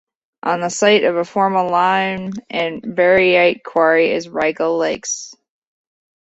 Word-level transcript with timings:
On 0.41 0.61
the 0.61 0.69
site 0.71 1.03
of 1.03 1.15
a 1.15 1.23
former 1.23 1.61
lime 1.61 2.31
and 2.49 2.81
baryte 2.81 3.61
quarry, 3.63 4.09
is 4.11 4.27
Raygill 4.27 4.79
Lakes. 4.79 5.35